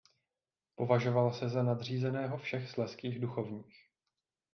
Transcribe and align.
Považoval 0.75 1.33
se 1.33 1.49
za 1.49 1.63
nadřízeného 1.63 2.37
všech 2.37 2.69
slezských 2.69 3.19
duchovních. 3.19 3.85